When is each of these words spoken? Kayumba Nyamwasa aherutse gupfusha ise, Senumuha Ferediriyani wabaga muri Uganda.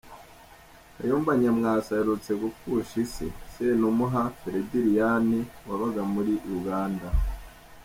Kayumba 0.95 1.31
Nyamwasa 1.41 1.89
aherutse 1.93 2.31
gupfusha 2.41 2.93
ise, 3.05 3.27
Senumuha 3.53 4.21
Ferediriyani 4.39 5.39
wabaga 5.67 6.01
muri 6.13 6.33
Uganda. 6.57 7.07